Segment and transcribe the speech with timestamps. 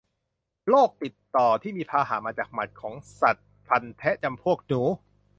[0.67, 4.81] โรคติดต่อที่มีพาหะมาจากหมัดของสัตว์ฟันแทะจำพวกหนู